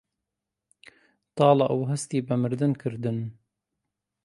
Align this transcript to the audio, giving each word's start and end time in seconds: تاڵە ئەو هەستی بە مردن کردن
تاڵە 1.35 1.65
ئەو 1.71 1.81
هەستی 1.91 2.25
بە 2.27 2.35
مردن 2.43 2.71
کردن 2.81 3.17